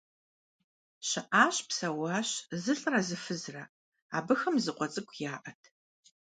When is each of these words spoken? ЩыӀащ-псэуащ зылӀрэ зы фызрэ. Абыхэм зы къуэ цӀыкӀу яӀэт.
ЩыӀащ-псэуащ 1.07 2.29
зылӀрэ 2.63 3.01
зы 3.07 3.17
фызрэ. 3.23 3.63
Абыхэм 4.17 4.55
зы 4.63 4.71
къуэ 4.77 4.87
цӀыкӀу 4.93 5.19
яӀэт. 5.33 5.61